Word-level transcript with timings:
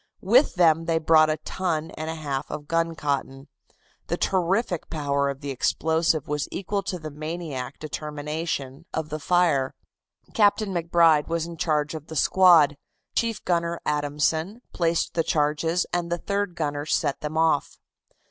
With 0.23 0.55
them 0.55 0.85
they 0.85 0.97
brought 0.97 1.29
a 1.29 1.37
ton 1.37 1.91
and 1.91 2.09
a 2.09 2.15
half 2.15 2.49
of 2.49 2.67
guncotton. 2.67 3.49
The 4.07 4.17
terrific 4.17 4.89
power 4.89 5.29
of 5.29 5.41
the 5.41 5.51
explosive 5.51 6.27
was 6.27 6.47
equal 6.51 6.81
to 6.81 6.97
the 6.97 7.11
maniac 7.11 7.77
determination 7.77 8.87
of 8.95 9.09
the 9.09 9.19
fire. 9.19 9.75
Captain 10.33 10.73
MacBride 10.73 11.27
was 11.27 11.45
in 11.45 11.55
charge 11.55 11.93
of 11.93 12.07
the 12.07 12.15
squad, 12.15 12.77
Chief 13.13 13.45
Gunner 13.45 13.79
Adamson 13.85 14.63
placed 14.73 15.13
the 15.13 15.23
charges 15.23 15.85
and 15.93 16.11
the 16.11 16.17
third 16.17 16.55
gunner 16.55 16.87
set 16.87 17.21
them 17.21 17.37
off. 17.37 17.77